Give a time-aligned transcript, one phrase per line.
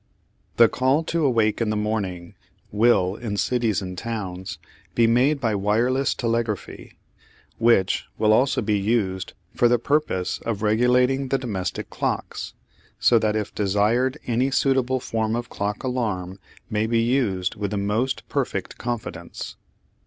[0.57, 2.33] The call to awake in the morning
[2.71, 4.57] will, in cities and towns,
[4.95, 6.97] be made by wireless telegraphy,
[7.59, 12.55] which will also be used for the purpose of regulating the domestic clocks,
[12.99, 17.77] so that if desired any suitable form of clock alarm may be used with the
[17.77, 19.55] most perfect confidence.